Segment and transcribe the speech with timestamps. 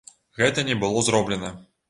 [0.39, 1.55] Гэта не было зроблена.